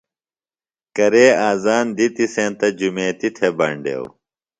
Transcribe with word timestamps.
کرے 0.95 1.25
آذان 1.49 1.85
دِتی 1.97 2.25
سینتہ 2.33 2.67
جُمیتی 2.77 3.29
تھےۡ 3.35 3.53
بینڈیوۡ۔ 3.57 4.07